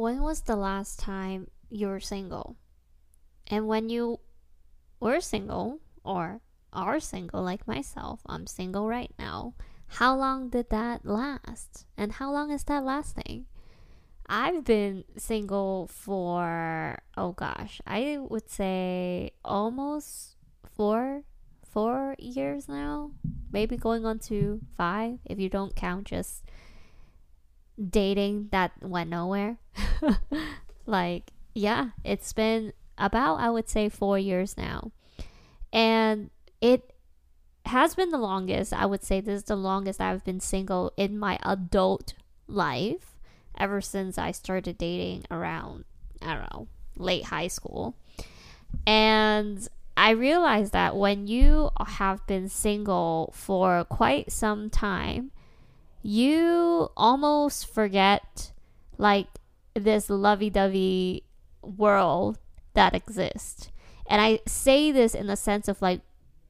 [0.00, 2.56] when was the last time you were single?
[3.46, 4.20] And when you
[4.98, 6.40] were single or
[6.72, 9.52] are single like myself, I'm single right now.
[10.00, 11.84] How long did that last?
[11.98, 13.44] And how long is that lasting?
[14.26, 21.24] I've been single for oh gosh, I would say almost four
[21.62, 23.10] four years now.
[23.52, 26.42] Maybe going on to five if you don't count just
[27.76, 29.59] dating that went nowhere.
[30.86, 34.92] like, yeah, it's been about I would say 4 years now.
[35.72, 36.30] And
[36.60, 36.92] it
[37.66, 38.72] has been the longest.
[38.72, 42.14] I would say this is the longest I've been single in my adult
[42.46, 43.16] life
[43.56, 45.84] ever since I started dating around,
[46.22, 47.94] I don't know, late high school.
[48.86, 55.30] And I realized that when you have been single for quite some time,
[56.02, 58.52] you almost forget
[58.96, 59.26] like
[59.74, 61.24] this lovey-dovey
[61.62, 62.38] world
[62.74, 63.70] that exists.
[64.06, 66.00] And I say this in the sense of like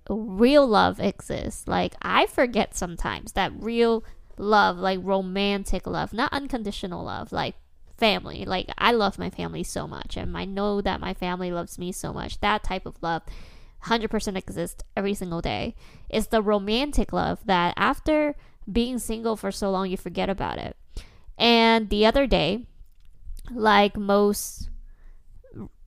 [0.09, 1.69] real love exists.
[1.69, 4.05] Like I forget sometimes that real
[4.39, 7.55] love, like romantic love, not unconditional love, like
[7.97, 8.45] family.
[8.45, 11.93] Like I love my family so much and I know that my family loves me
[11.93, 12.41] so much.
[12.41, 13.23] That type of love
[13.85, 15.75] 100% exists every single day.
[16.09, 18.35] It's the romantic love that after
[18.71, 20.77] being single for so long you forget about it.
[21.39, 22.67] And the other day,
[23.53, 24.69] like most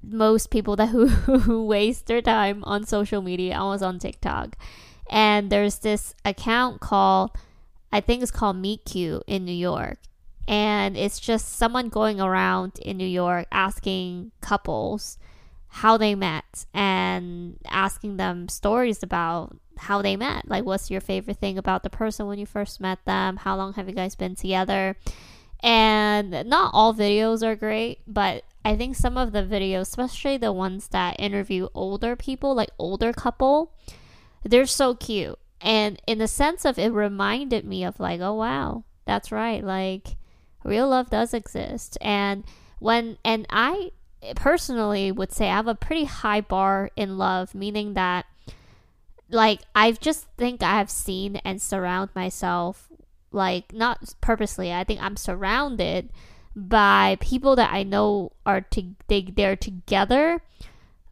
[0.01, 3.55] most people that who, who waste their time on social media.
[3.55, 4.55] I was on TikTok,
[5.09, 7.31] and there's this account called
[7.91, 9.99] I think it's called Meet Cute in New York,
[10.47, 15.17] and it's just someone going around in New York asking couples
[15.67, 20.47] how they met and asking them stories about how they met.
[20.47, 23.37] Like, what's your favorite thing about the person when you first met them?
[23.37, 24.95] How long have you guys been together?
[25.63, 30.51] And not all videos are great, but I think some of the videos, especially the
[30.51, 33.71] ones that interview older people, like older couple,
[34.43, 35.39] they're so cute.
[35.61, 39.63] And in the sense of it reminded me of like, oh wow, that's right.
[39.63, 40.17] Like
[40.65, 41.97] real love does exist.
[42.01, 42.43] And
[42.79, 43.91] when and I
[44.35, 48.25] personally would say I have a pretty high bar in love, meaning that
[49.29, 52.89] like I just think I have seen and surround myself
[53.33, 54.71] like not purposely.
[54.71, 56.09] I think I'm surrounded
[56.55, 60.41] by people that I know are to they they're together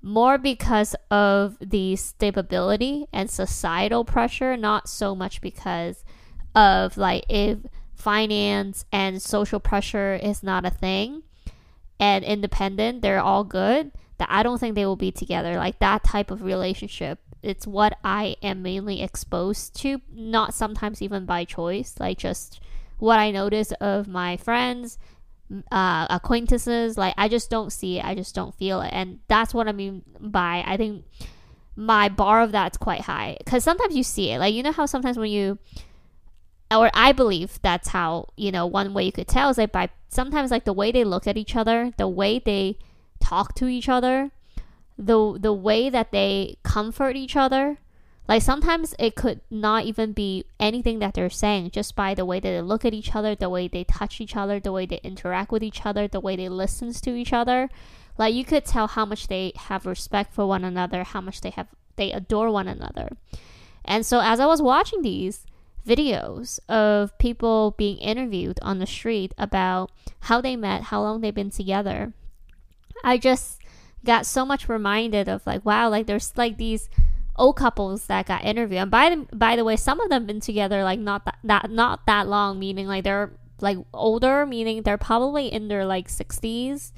[0.02, 6.04] more because of the stability and societal pressure, not so much because
[6.56, 7.59] of like if
[7.94, 11.24] finance and social pressure is not a thing
[12.02, 13.92] and independent, they're all good.
[14.18, 15.56] That I don't think they will be together.
[15.56, 17.20] Like that type of relationship.
[17.42, 22.60] It's what I am mainly exposed to, not sometimes even by choice, like just
[23.00, 25.00] what I notice of my friends
[25.72, 26.98] uh, acquaintances.
[26.98, 28.06] Like I just don't see it.
[28.06, 31.06] I just don't feel it, and that's what I mean by I think
[31.76, 34.40] my bar of that's quite high because sometimes you see it.
[34.40, 35.58] Like you know how sometimes when you
[36.72, 39.90] or I believe that's how you know one way you could tell is like by
[40.09, 42.78] sometimes like the way they look at each other, the way they
[43.20, 44.32] talk to each other,
[44.98, 47.78] the the way that they comfort each other
[48.32, 52.40] like sometimes it could not even be anything that they're saying just by the way
[52.40, 55.02] that they look at each other, the way they touch each other, the way they
[55.03, 57.70] interact with each other, the way they listen to each other.
[58.18, 61.50] Like you could tell how much they have respect for one another, how much they
[61.50, 61.68] have
[61.98, 63.09] they adore one another.
[63.84, 65.46] And so as I was watching these
[65.86, 71.34] videos of people being interviewed on the street about how they met, how long they've
[71.34, 72.14] been together,
[73.03, 73.59] I just
[74.06, 76.90] got so much reminded of like wow, like there's like these
[77.36, 78.81] old couples that got interviewed.
[78.81, 81.72] And by the by the way, some of them been together like not that, that
[81.72, 86.94] not that long, meaning like they're like older, meaning they're probably in their like sixties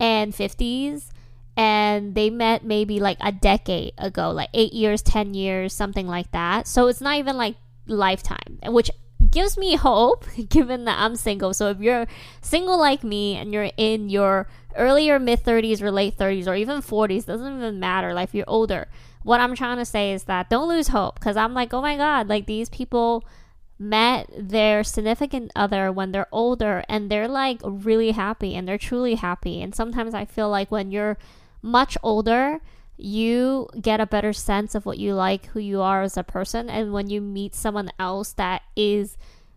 [0.00, 1.10] and fifties.
[1.58, 6.30] And they met maybe like a decade ago, like eight years, ten years, something like
[6.32, 6.66] that.
[6.66, 8.90] So it's not even like lifetime, which
[9.30, 11.54] gives me hope given that I'm single.
[11.54, 12.06] So if you're
[12.40, 16.80] single like me and you're in your earlier mid 30s or late 30s or even
[16.80, 18.14] 40s, doesn't even matter.
[18.14, 18.88] Like if you're older,
[19.22, 21.96] what I'm trying to say is that don't lose hope because I'm like, oh my
[21.96, 23.24] God, like these people
[23.78, 29.16] met their significant other when they're older and they're like really happy and they're truly
[29.16, 29.60] happy.
[29.60, 31.18] And sometimes I feel like when you're
[31.60, 32.60] much older,
[32.96, 36.70] you get a better sense of what you like, who you are as a person.
[36.70, 39.16] And when you meet someone else that is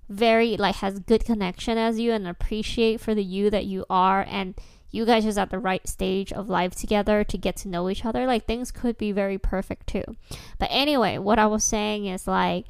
[0.10, 4.26] very like has good connection as you and appreciate for the you that you are
[4.28, 4.56] and
[4.92, 8.04] you guys just at the right stage of life together to get to know each
[8.04, 10.04] other, like things could be very perfect too.
[10.58, 12.66] But anyway, what I was saying is like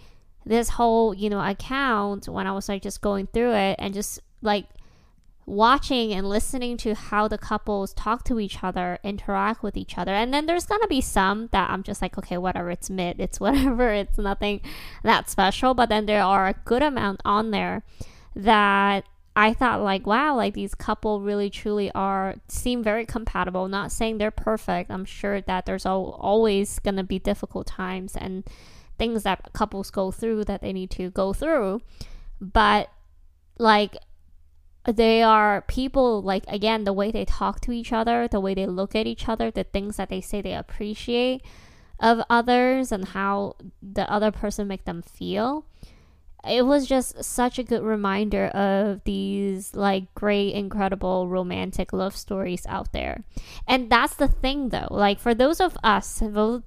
[0.46, 4.20] this whole, you know, account when I was like just going through it and just
[4.42, 4.66] like
[5.50, 10.14] watching and listening to how the couples talk to each other, interact with each other.
[10.14, 13.20] And then there's going to be some that I'm just like, okay, whatever, it's mid,
[13.20, 14.62] it's whatever, it's nothing
[15.04, 15.74] that special.
[15.74, 17.84] But then there are a good amount on there
[18.36, 19.06] that
[19.36, 23.68] I thought like, wow, like these couple really truly are seem very compatible.
[23.68, 24.92] Not saying they're perfect.
[24.92, 28.44] I'm sure that there's al- always going to be difficult times and
[28.98, 31.82] things that couples go through that they need to go through.
[32.40, 32.90] But
[33.58, 33.98] like
[34.86, 38.66] they are people like again the way they talk to each other the way they
[38.66, 41.44] look at each other the things that they say they appreciate
[42.00, 45.66] of others and how the other person make them feel.
[46.48, 52.66] It was just such a good reminder of these like great incredible romantic love stories
[52.68, 53.26] out there.
[53.68, 54.88] And that's the thing though.
[54.90, 56.24] Like for those of us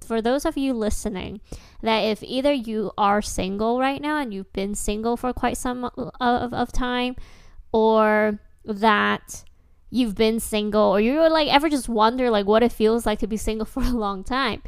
[0.07, 1.41] for those of you listening
[1.81, 5.87] that if either you are single right now and you've been single for quite some
[5.87, 7.17] uh, of, of time
[7.73, 9.45] or that
[9.91, 13.27] you've been single or you like ever just wonder like what it feels like to
[13.27, 14.63] be single for a long time?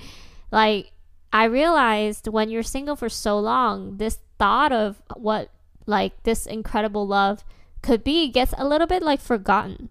[0.50, 0.90] Like
[1.32, 5.50] i realized when you're single for so long this thought of what
[5.84, 7.44] like this incredible love
[7.82, 9.90] could be gets a little bit like forgotten.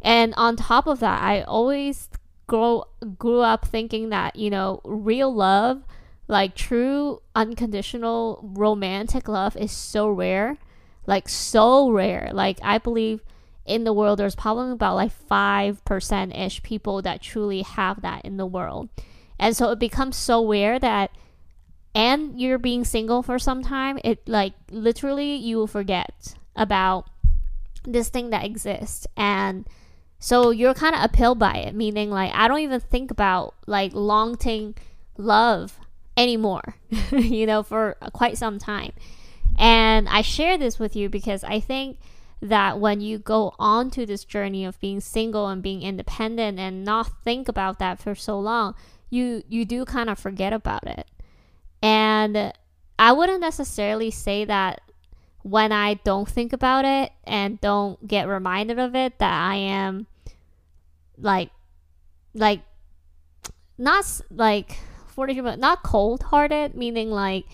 [0.00, 2.08] And on top of that i always
[2.46, 2.84] grow
[3.18, 5.82] grew up thinking that you know real love
[6.28, 10.58] like true unconditional romantic love is so rare
[11.06, 12.30] like so rare.
[12.32, 13.22] Like I believe
[13.64, 18.36] in the world there's probably about like 5% ish people that truly have that in
[18.36, 18.88] the world.
[19.38, 21.10] And so it becomes so rare that
[21.94, 27.06] and you're being single for some time, it like literally you will forget about
[27.84, 29.66] this thing that exists and
[30.18, 33.92] so you're kind of appealed by it, meaning like I don't even think about like
[33.94, 34.74] long term
[35.16, 35.78] love
[36.16, 36.76] anymore,
[37.12, 38.92] you know, for quite some time.
[39.58, 41.98] And I share this with you because I think
[42.42, 46.84] that when you go on to this journey of being single and being independent and
[46.84, 48.74] not think about that for so long,
[49.08, 51.06] you you do kind of forget about it.
[51.82, 52.52] And
[52.98, 54.80] I wouldn't necessarily say that
[55.42, 60.06] when I don't think about it and don't get reminded of it that I am
[61.18, 61.50] like
[62.34, 62.62] like
[63.78, 64.76] not like
[65.08, 67.46] 40 not cold hearted meaning like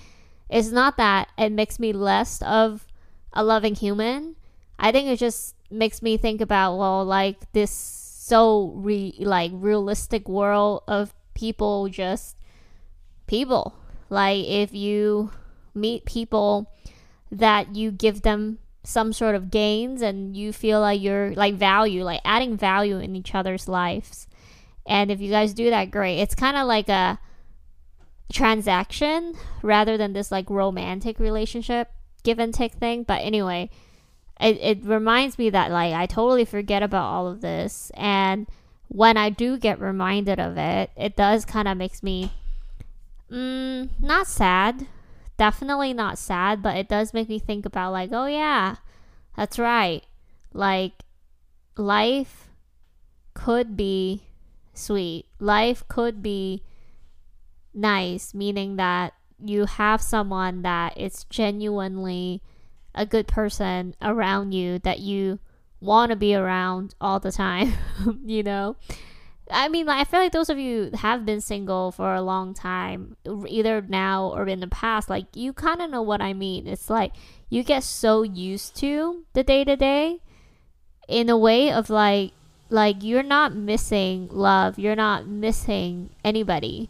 [0.52, 2.87] it's not that it makes me less of
[3.32, 4.37] a loving human.
[4.78, 10.28] I think it just makes me think about well, like this so re like realistic
[10.28, 12.37] world of people just
[13.26, 13.75] people.
[14.10, 15.31] Like if you
[15.75, 16.70] meet people
[17.31, 22.04] that you give them some sort of gains and you feel like you're like value,
[22.04, 24.28] like adding value in each other's lives.
[24.87, 26.19] And if you guys do that, great.
[26.20, 27.19] It's kind of like a
[28.32, 31.90] transaction rather than this like romantic relationship
[32.23, 33.02] give and take thing.
[33.02, 33.70] But anyway,
[34.40, 37.90] it, it reminds me that like I totally forget about all of this.
[37.94, 38.46] And
[38.88, 42.32] when I do get reminded of it, it does kind of makes me
[43.31, 44.87] mm, not sad.
[45.38, 48.76] Definitely not sad, but it does make me think about like, oh yeah,
[49.37, 50.02] that's right.
[50.52, 50.93] Like
[51.76, 52.49] life
[53.35, 54.25] could be
[54.75, 55.26] sweet.
[55.40, 56.62] Life could be
[57.74, 62.42] nice, meaning that you have someone that is genuinely
[62.94, 65.38] a good person around you that you
[65.80, 67.72] want to be around all the time,
[68.24, 68.76] you know?
[69.50, 73.16] I mean, I feel like those of you have been single for a long time,
[73.49, 76.66] either now or in the past, like you kind of know what I mean.
[76.66, 77.12] It's like
[77.50, 80.20] you get so used to the day to day
[81.08, 82.32] in a way of like,
[82.70, 86.88] like you're not missing love, you're not missing anybody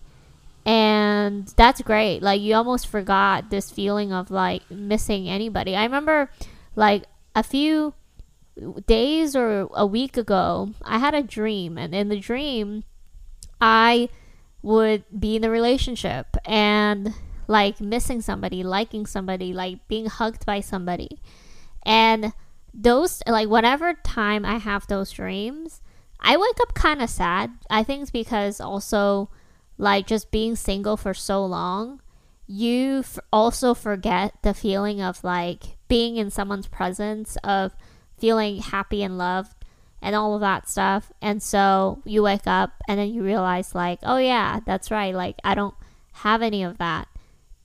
[0.64, 2.23] and that's great.
[2.23, 5.75] Like you almost forgot this feeling of like missing anybody.
[5.75, 6.31] I remember
[6.76, 7.04] like
[7.35, 7.95] a few
[8.87, 11.78] days or a week ago i had a dream.
[11.78, 12.85] And in the dream
[13.61, 14.09] i
[14.62, 17.14] would be in a relationship and
[17.49, 21.19] like missing somebody liking somebody like being hugged by somebody.
[21.85, 22.33] And
[22.75, 25.83] those like whatever time i have those dreams
[26.21, 27.50] i wake up kind of sad.
[27.69, 29.28] I think it's because also
[29.79, 32.00] like just being single for so long,
[32.47, 37.75] you f- also forget the feeling of like being in someone's presence, of
[38.19, 39.55] feeling happy and loved,
[40.02, 41.12] and all of that stuff.
[41.23, 45.14] And so you wake up and then you realize, like, oh yeah, that's right.
[45.14, 45.75] Like, I don't
[46.12, 47.09] have any of that.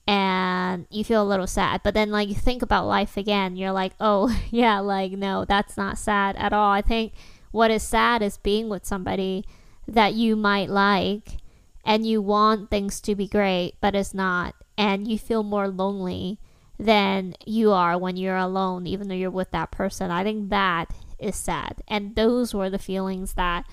[0.06, 1.82] And you feel a little sad.
[1.84, 3.56] But then, like, you think about life again.
[3.56, 6.70] You're like, oh, yeah, like, no, that's not sad at all.
[6.70, 7.12] I think
[7.50, 9.44] what is sad is being with somebody
[9.86, 11.38] that you might like
[11.84, 16.38] and you want things to be great, but it's not, and you feel more lonely
[16.78, 20.10] than you are when you're alone, even though you're with that person.
[20.10, 21.82] I think that is sad.
[21.88, 23.64] And those were the feelings that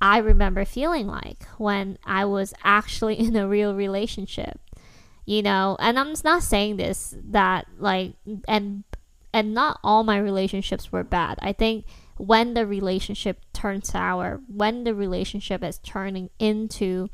[0.00, 4.60] I remember feeling like when I was actually in a real relationship.
[5.28, 8.12] You know, and I'm not saying this that like
[8.46, 8.84] and
[9.32, 11.38] and not all my relationships were bad.
[11.42, 11.84] I think
[12.16, 17.08] when the relationship turns sour, when the relationship is turning into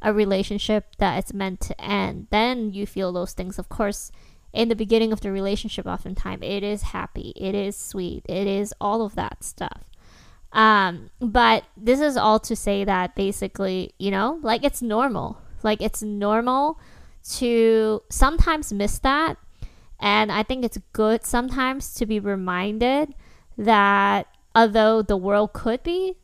[0.00, 3.58] a relationship that it's meant to end, then you feel those things.
[3.58, 4.12] Of course,
[4.52, 8.72] in the beginning of the relationship, oftentimes it is happy, it is sweet, it is
[8.80, 9.84] all of that stuff.
[10.52, 15.38] Um, but this is all to say that basically, you know, like it's normal.
[15.62, 16.78] Like it's normal
[17.36, 19.36] to sometimes miss that.
[20.00, 23.14] And I think it's good sometimes to be reminded
[23.56, 26.14] that although the world could be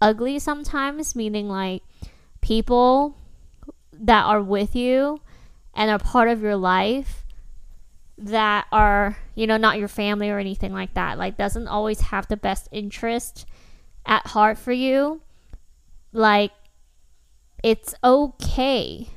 [0.00, 1.82] ugly sometimes, meaning like
[2.46, 3.16] people
[3.92, 5.20] that are with you
[5.74, 7.24] and are part of your life
[8.16, 12.28] that are, you know, not your family or anything like that, like doesn't always have
[12.28, 13.46] the best interest
[14.06, 15.20] at heart for you,
[16.12, 16.52] like
[17.64, 19.08] it's okay.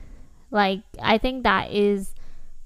[0.50, 2.16] Like I think that is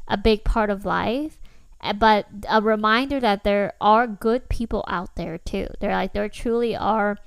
[0.08, 1.42] a big part of life.
[1.82, 5.68] Eh, but a reminder that there are good people out there too.
[5.82, 7.18] There like there truly are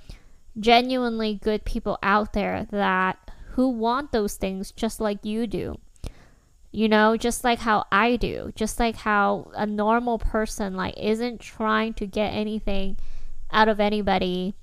[0.58, 3.25] genuinely good people out there that
[3.56, 5.78] who want those things just like you do.
[6.72, 11.40] You know, just like how I do, just like how a normal person like isn't
[11.40, 12.98] trying to get anything
[13.50, 14.54] out of anybody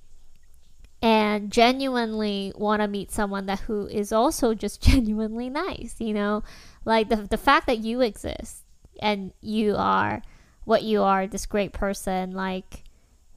[1.01, 6.43] and genuinely want to meet someone that who is also just genuinely nice, you know?
[6.85, 8.63] Like the the fact that you exist
[9.01, 10.21] and you are
[10.65, 12.83] what you are, this great person, like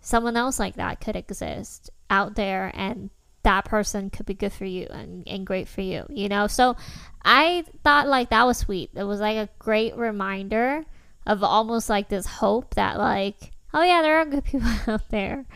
[0.02, 3.08] someone else like that could exist out there and
[3.46, 6.48] that person could be good for you and, and great for you, you know?
[6.48, 6.74] So
[7.24, 8.90] I thought like that was sweet.
[8.96, 10.84] It was like a great reminder
[11.28, 15.46] of almost like this hope that like, oh yeah, there are good people out there.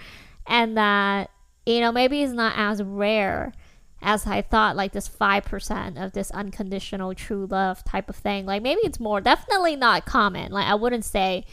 [0.47, 1.31] And that,
[1.67, 3.53] you know, maybe it's not as rare
[4.01, 8.47] as I thought, like this 5% of this unconditional true love type of thing.
[8.47, 10.53] Like maybe it's more, definitely not common.
[10.53, 11.45] Like I wouldn't say,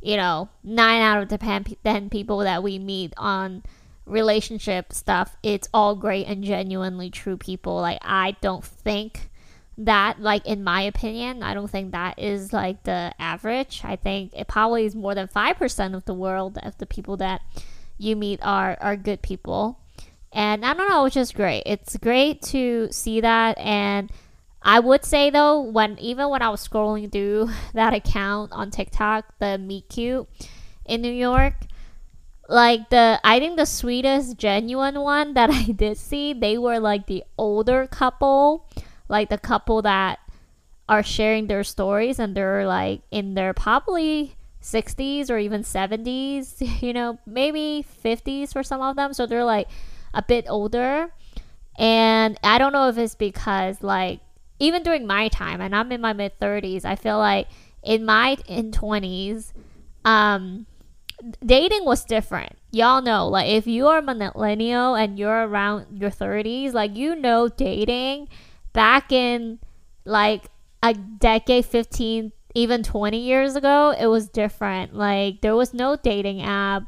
[0.00, 3.62] you know, nine out of the 10 people that we meet on
[4.06, 7.76] relationship stuff, it's all great and genuinely true people.
[7.76, 9.30] Like, I don't think
[9.78, 13.82] that, like, in my opinion, I don't think that is like the average.
[13.84, 17.42] I think it probably is more than 5% of the world of the people that
[17.98, 19.78] you meet are, are good people.
[20.32, 21.62] And I don't know, it's just great.
[21.66, 23.58] It's great to see that.
[23.58, 24.10] And
[24.62, 29.38] I would say though, when even when I was scrolling through that account on TikTok,
[29.38, 30.28] the Meet Cute
[30.86, 31.54] in New York,
[32.52, 37.06] like the I think the sweetest genuine one that I did see, they were like
[37.06, 38.68] the older couple,
[39.08, 40.18] like the couple that
[40.88, 46.92] are sharing their stories and they're like in their probably 60s or even 70s, you
[46.92, 49.14] know, maybe 50s for some of them.
[49.14, 49.68] So they're like
[50.12, 51.10] a bit older.
[51.78, 54.20] And I don't know if it's because like
[54.58, 57.48] even during my time and I'm in my mid 30s, I feel like
[57.82, 59.52] in my in 20s
[60.04, 60.66] um
[61.44, 62.56] dating was different.
[62.70, 67.14] Y'all know, like if you are a millennial and you're around your 30s, like you
[67.14, 68.28] know dating
[68.72, 69.58] back in
[70.04, 70.44] like
[70.82, 74.94] a decade 15 even 20 years ago, it was different.
[74.94, 76.84] Like there was no dating app.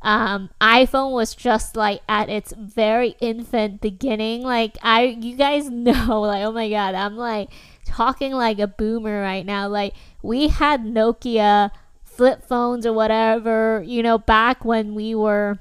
[0.00, 4.42] Um, iPhone was just like at its very infant beginning.
[4.42, 7.50] Like I you guys know, like oh my god, I'm like
[7.84, 9.68] talking like a boomer right now.
[9.68, 11.70] Like we had Nokia
[12.18, 15.56] flip phones or whatever, you know, back when we were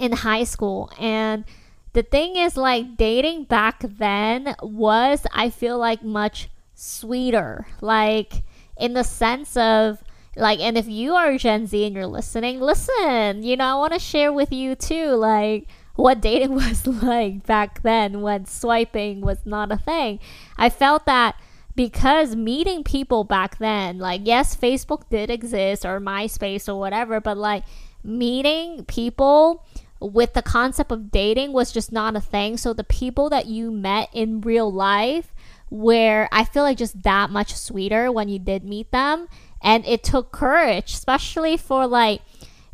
[0.00, 0.92] in high school.
[0.98, 1.44] And
[1.92, 7.66] the thing is, like, dating back then was, I feel like, much sweeter.
[7.80, 8.44] Like,
[8.76, 10.04] in the sense of,
[10.36, 13.92] like, and if you are Gen Z and you're listening, listen, you know, I want
[13.92, 19.38] to share with you too, like, what dating was like back then when swiping was
[19.44, 20.20] not a thing.
[20.56, 21.34] I felt that
[21.74, 27.36] because meeting people back then, like, yes, Facebook did exist or MySpace or whatever, but
[27.38, 27.64] like
[28.04, 29.64] meeting people
[30.00, 32.56] with the concept of dating was just not a thing.
[32.56, 35.32] So the people that you met in real life
[35.70, 39.28] where I feel like just that much sweeter when you did meet them.
[39.62, 42.20] And it took courage, especially for like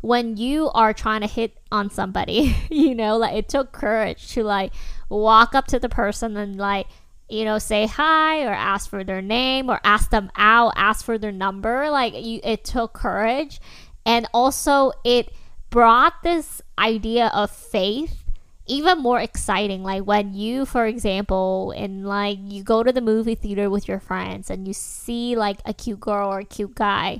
[0.01, 4.43] when you are trying to hit on somebody, you know, like it took courage to
[4.43, 4.73] like
[5.07, 6.87] walk up to the person and like
[7.29, 11.17] you know, say hi or ask for their name or ask them out, ask for
[11.17, 11.89] their number.
[11.89, 13.61] Like you, it took courage,
[14.05, 15.31] and also it
[15.69, 18.23] brought this idea of faith
[18.65, 23.33] even more exciting like when you for example and like you go to the movie
[23.33, 27.19] theater with your friends and you see like a cute girl or a cute guy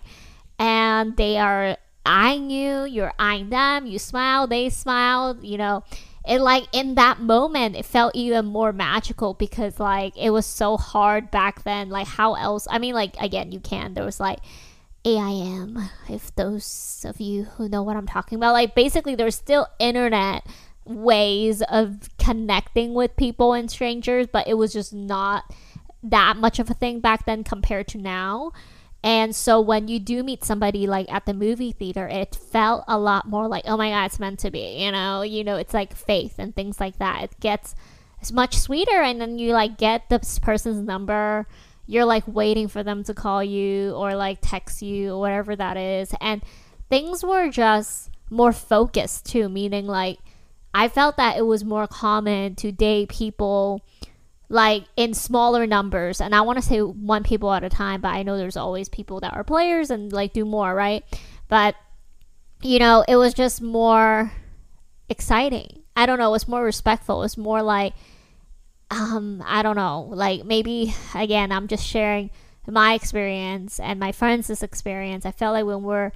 [0.60, 1.76] and they are
[2.06, 5.84] eyeing you, you're eyeing them, you smile, they smile you know.
[6.30, 10.78] It like in that moment it felt even more magical because like it was so
[10.78, 11.90] hard back then.
[11.90, 13.96] Like how else I mean like again you can.
[13.96, 14.40] There was like
[15.06, 18.54] AIM, if those of you who know what I'm talking about.
[18.54, 20.46] Like basically there's still internet
[20.86, 25.52] ways of connecting with people and strangers, but it was just not
[26.04, 28.52] that much of a thing back then compared to now.
[29.04, 33.00] And so when you do meet somebody like at the movie theater, it felt a
[33.00, 34.84] lot more like, oh my god, it's meant to be.
[34.84, 37.24] You know, you know, it's like faith and things like that.
[37.24, 37.76] It gets
[38.20, 41.48] it's much sweeter and then you like get this person's number.
[41.88, 45.78] You're like waiting for them to call you or like text you or whatever that
[45.78, 46.14] is.
[46.20, 46.42] And
[46.90, 50.20] things were just more focused too, meaning like
[50.74, 53.82] I felt that it was more common to date people
[54.50, 56.20] like in smaller numbers.
[56.20, 58.90] And i want to say one people at a time but i know there's always
[58.90, 61.04] people that are players and like do more right?
[61.48, 61.76] But
[62.62, 64.32] you know it was just more
[65.08, 65.84] exciting.
[65.96, 67.20] I don't know it was more respectful.
[67.20, 67.94] It was more like
[68.92, 72.32] um i don't know like maybe again i'm just sharing
[72.70, 75.26] my experience and my friends' experience.
[75.26, 76.12] I felt like when we're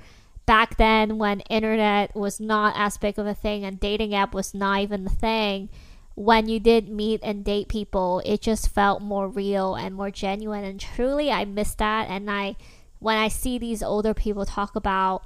[0.45, 4.53] back then when internet was not as big of a thing and dating app was
[4.53, 5.69] not even the thing
[6.15, 10.63] when you did meet and date people, it just felt more real and more genuine.
[10.63, 12.09] And truly, I miss that.
[12.09, 12.55] And I,
[12.99, 15.23] when I see these older people talk about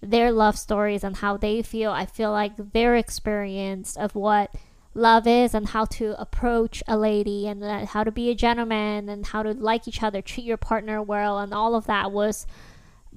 [0.00, 4.54] their love stories and how they feel, I feel like their experience of what
[4.94, 9.08] love is and how to approach a lady and uh, how to be a gentleman
[9.08, 12.46] and how to like each other, treat your partner well, and all of that was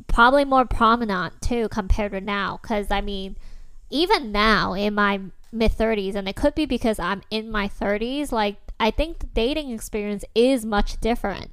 [0.07, 2.59] probably more prominent too compared to now.
[2.61, 3.37] Because I mean,
[3.89, 5.21] even now in my
[5.53, 9.27] mid 30s and it could be because I'm in my 30s like I think the
[9.27, 11.51] dating experience is much different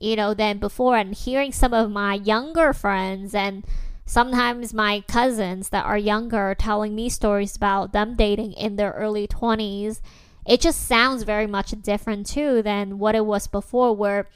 [0.00, 3.64] you know than before and hearing some of my younger friends and
[4.04, 9.28] sometimes my cousins that are younger telling me stories about them dating in their early
[9.28, 10.00] 20s
[10.46, 14.28] it just sounds very much different too than what it was before where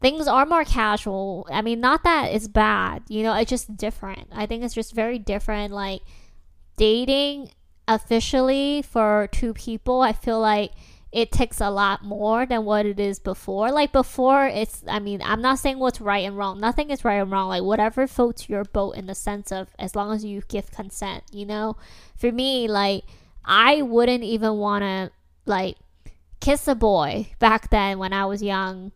[0.00, 1.46] things are more casual.
[1.50, 4.28] I mean not that it's bad you know it's just different.
[4.32, 6.02] I think it's just very different like
[6.76, 7.50] dating
[7.88, 10.72] officially for two people, I feel like
[11.12, 13.70] it takes a lot more than what it is before.
[13.70, 16.58] Like before, it's, I mean, I'm not saying what's right and wrong.
[16.58, 17.48] Nothing is right and wrong.
[17.48, 21.24] Like whatever floats your boat in the sense of as long as you give consent,
[21.30, 21.76] you know?
[22.16, 23.04] For me, like,
[23.44, 25.10] I wouldn't even want to,
[25.44, 25.76] like,
[26.40, 28.92] kiss a boy back then when I was young,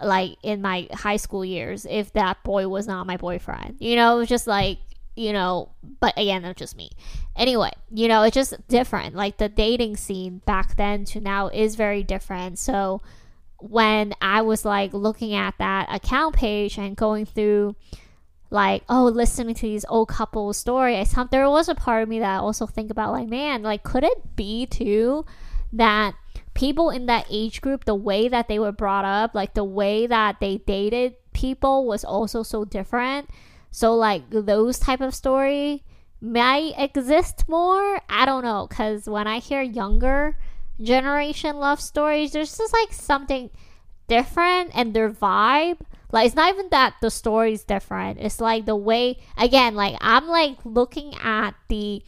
[0.00, 3.76] like in my high school years, if that boy was not my boyfriend.
[3.80, 4.78] You know, it was just like,
[5.16, 6.90] you know, but again, that's just me.
[7.34, 9.14] Anyway, you know, it's just different.
[9.14, 12.58] Like the dating scene back then to now is very different.
[12.58, 13.02] So
[13.58, 17.74] when I was like looking at that account page and going through
[18.50, 22.36] like oh listening to these old couple stories there was a part of me that
[22.36, 25.24] I also think about like man like could it be too
[25.72, 26.14] that
[26.54, 30.06] people in that age group the way that they were brought up like the way
[30.06, 33.28] that they dated people was also so different
[33.76, 35.84] so like those type of story
[36.22, 38.00] might exist more.
[38.08, 40.38] I don't know cuz when I hear younger
[40.80, 43.50] generation love stories there's just like something
[44.08, 45.76] different and their vibe
[46.10, 49.96] like it's not even that the story is different it's like the way again like
[50.00, 52.02] i'm like looking at the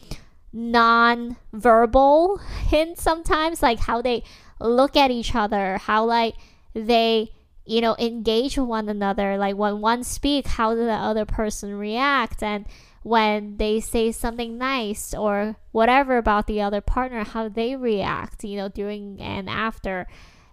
[0.53, 4.23] non-verbal hints sometimes like how they
[4.61, 6.35] look at each other how like
[6.73, 7.31] they
[7.69, 9.37] you know, engage with one another.
[9.37, 12.41] Like when one speak, how does the other person react?
[12.41, 12.65] And
[13.03, 18.57] when they say something nice or whatever about the other partner, how they react, you
[18.57, 20.07] know, during and after.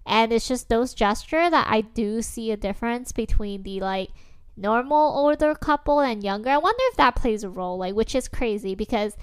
[0.05, 4.11] And it's just those gestures that I do see a difference between the like
[4.55, 6.51] normal older couple and younger.
[6.51, 9.17] I wonder if that plays a role, like, which is crazy because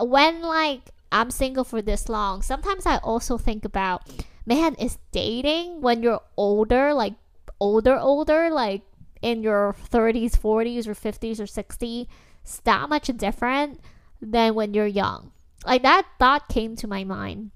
[0.00, 4.08] when like I'm single for this long, sometimes I also think about,
[4.46, 7.14] man, is dating when you're older, like
[7.60, 8.82] older, older, like
[9.22, 12.06] in your 30s, 40s, or 50s, or 60s,
[12.42, 13.80] it's that much different
[14.20, 15.32] than when you're young.
[15.66, 17.50] Like that thought came to my mind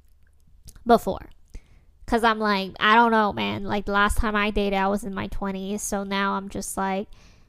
[0.86, 1.30] before.
[2.06, 3.64] Cause I'm like, I don't know, man.
[3.64, 5.80] Like last time I dated, I was in my 20s.
[5.80, 7.06] So now I'm just like,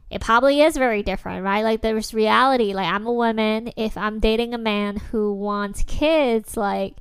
[0.09, 1.63] it probably is very different, right?
[1.63, 2.73] Like there's reality.
[2.73, 3.71] Like I'm a woman.
[3.77, 6.95] If I'm dating a man who wants kids, like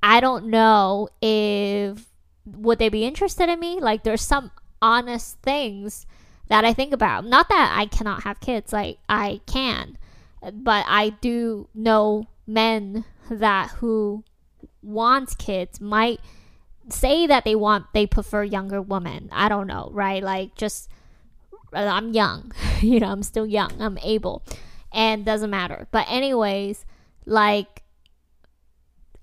[0.00, 2.06] I don't know if
[2.44, 3.80] would they be interested in me?
[3.80, 4.52] Like there's some
[4.82, 6.04] honest things
[6.48, 7.24] that I think about.
[7.24, 9.96] Not that I cannot have kids, like I can,
[10.52, 14.24] but I do know men that who
[14.82, 16.20] want kids might
[16.88, 19.28] say that they want they prefer younger women.
[19.32, 20.22] I don't know, right?
[20.22, 20.90] Like just
[21.72, 23.72] uh, I'm young, you know, I'm still young.
[23.80, 24.42] I'm able.
[24.92, 25.86] and doesn't matter.
[25.90, 26.84] But anyways,
[27.24, 27.82] like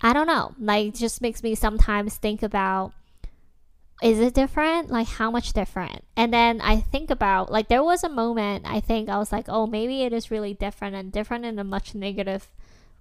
[0.00, 0.54] I don't know.
[0.58, 2.92] Like just makes me sometimes think about
[4.02, 4.90] is it different?
[4.90, 6.04] Like how much different?
[6.16, 9.46] And then I think about like there was a moment I think I was like,
[9.48, 12.48] "Oh, maybe it is really different and different in a much negative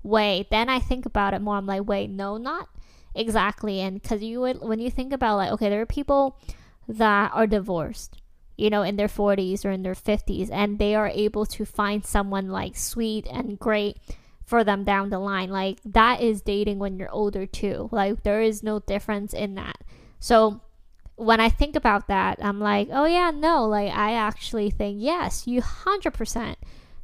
[0.03, 1.55] way." Then I think about it more.
[1.55, 2.69] I'm like, "Wait, no, not
[3.15, 6.37] exactly." And cuz you would when you think about like, okay, there are people
[6.87, 8.21] that are divorced
[8.59, 12.05] you know, in their 40s or in their 50s, and they are able to find
[12.05, 13.97] someone like sweet and great
[14.45, 15.49] for them down the line.
[15.49, 17.87] Like, that is dating when you're older too.
[17.93, 19.77] Like, there is no difference in that.
[20.19, 20.59] So,
[21.19, 25.47] when I think about that, I'm like, oh, yeah, no, like, I actually think, yes,
[25.47, 26.55] you 100%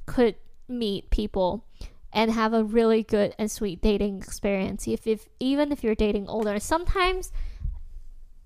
[0.06, 0.36] could
[0.68, 1.66] meet people
[2.14, 6.28] and have a really good and sweet dating experience if, if even if you're dating
[6.28, 7.32] older sometimes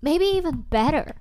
[0.01, 1.15] maybe even better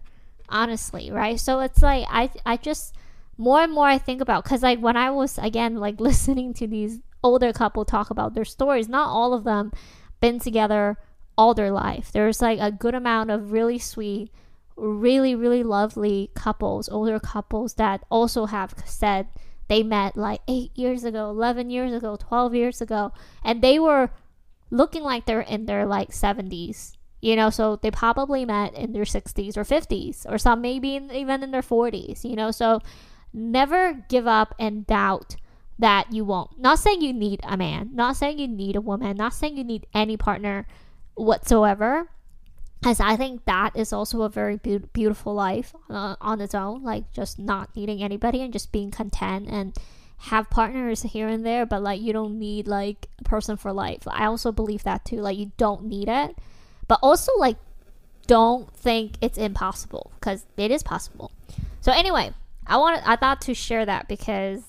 [0.49, 1.39] honestly, right?
[1.39, 2.95] So it's like I I just
[3.37, 6.67] more and more I think about cuz like when I was again like listening to
[6.67, 9.73] these older couple talk about their stories, not all of them
[10.21, 10.97] been together
[11.39, 12.13] all their life.
[12.13, 14.31] There's like a good amount of really sweet,
[14.77, 19.29] really really lovely couples, older couples that also have said
[19.69, 24.11] they met like 8 years ago, 11 years ago, 12 years ago and they were
[24.71, 29.05] looking like they're in their like 70s you know, so they probably met in their
[29.05, 32.51] 60s or 50s, or some maybe in, even in their 40s, you know.
[32.51, 32.81] So
[33.33, 35.37] never give up and doubt
[35.79, 36.59] that you won't.
[36.59, 39.65] Not saying you need a man, not saying you need a woman, not saying you
[39.65, 40.67] need any partner
[41.19, 42.09] whatsoever.
[42.85, 46.85] As I think that is also a very be- beautiful life uh, on its own,
[46.85, 49.77] like just not needing anybody and just being content and
[50.19, 54.03] have partners here and there, but like you don't need like a person for life.
[54.07, 55.17] I also believe that too.
[55.17, 56.37] Like you don't need it
[56.89, 57.57] but also like
[58.27, 61.31] don't think it's impossible because it is possible.
[61.81, 62.33] So anyway,
[62.67, 64.63] I wanted I thought to share that because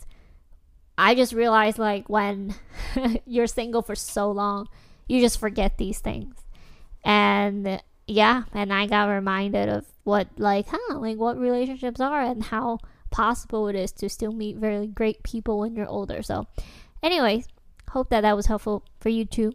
[0.98, 2.54] I just realized like when
[3.26, 4.68] you're single for so long,
[5.10, 6.36] you just forget these things.
[7.04, 12.43] And yeah, and I got reminded of what like huh, like what relationships are and
[12.43, 12.78] how
[13.12, 16.22] possible it is to still meet very great people when you're older.
[16.22, 16.48] So
[17.04, 17.48] anyways,
[17.89, 19.52] hope that that was helpful for you too.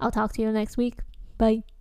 [0.00, 0.98] I'll talk to you next week.
[1.38, 1.75] Bye.